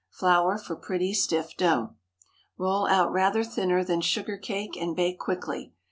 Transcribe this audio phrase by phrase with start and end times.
[0.09, 1.93] Flour for pretty stiff dough.
[2.57, 5.73] Roll out rather thinner than sugar cakes, and bake quickly.